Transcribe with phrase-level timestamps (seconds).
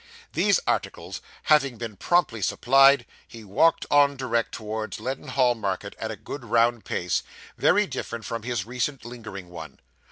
[0.33, 6.15] These articles having been promptly supplied, he walked on direct towards Leadenhall Market at a
[6.15, 7.21] good round pace,
[7.55, 9.77] very different from his recent lingering one.